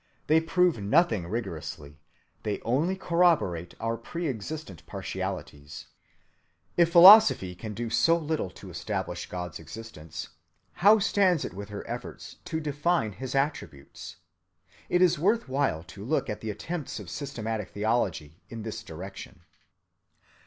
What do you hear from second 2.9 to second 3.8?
corroborate